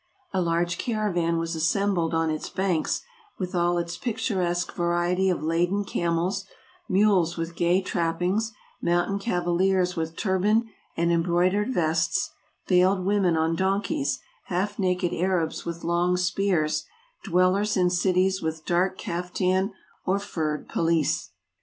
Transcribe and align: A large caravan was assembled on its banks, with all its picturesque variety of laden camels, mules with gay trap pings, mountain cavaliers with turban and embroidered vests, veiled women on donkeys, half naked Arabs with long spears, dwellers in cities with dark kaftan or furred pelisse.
A 0.33 0.41
large 0.41 0.79
caravan 0.79 1.37
was 1.37 1.53
assembled 1.55 2.11
on 2.11 2.31
its 2.31 2.49
banks, 2.49 3.03
with 3.37 3.53
all 3.53 3.77
its 3.77 3.97
picturesque 3.99 4.73
variety 4.73 5.29
of 5.29 5.43
laden 5.43 5.85
camels, 5.85 6.45
mules 6.89 7.37
with 7.37 7.55
gay 7.55 7.83
trap 7.83 8.17
pings, 8.17 8.51
mountain 8.81 9.19
cavaliers 9.19 9.95
with 9.95 10.15
turban 10.15 10.67
and 10.97 11.11
embroidered 11.11 11.71
vests, 11.71 12.31
veiled 12.65 13.05
women 13.05 13.37
on 13.37 13.55
donkeys, 13.55 14.17
half 14.45 14.79
naked 14.79 15.13
Arabs 15.13 15.65
with 15.65 15.83
long 15.83 16.17
spears, 16.17 16.87
dwellers 17.23 17.77
in 17.77 17.91
cities 17.91 18.41
with 18.41 18.65
dark 18.65 18.97
kaftan 18.97 19.71
or 20.07 20.17
furred 20.17 20.67
pelisse. 20.67 21.29